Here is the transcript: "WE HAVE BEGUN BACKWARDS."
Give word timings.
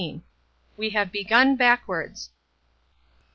"WE 0.77 0.89
HAVE 0.89 1.11
BEGUN 1.11 1.55
BACKWARDS." 1.57 2.31